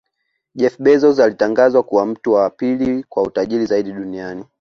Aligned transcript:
Jeff 0.55 0.79
Bezos 0.81 1.19
alitangazwa 1.19 1.83
kuwa 1.83 2.05
mtu 2.05 2.31
wa 2.33 2.49
pili 2.49 3.03
kwa 3.09 3.23
utajiri 3.23 3.65
zaidi 3.65 3.91
duniani 3.91 4.45